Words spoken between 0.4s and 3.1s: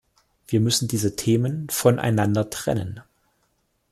Wir müssen diese Themen voneinander trennen.